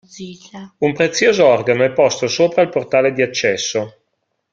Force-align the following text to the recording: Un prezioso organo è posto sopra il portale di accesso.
Un 0.79 0.93
prezioso 0.93 1.45
organo 1.45 1.83
è 1.83 1.91
posto 1.91 2.27
sopra 2.27 2.63
il 2.63 2.69
portale 2.69 3.13
di 3.13 3.21
accesso. 3.21 3.99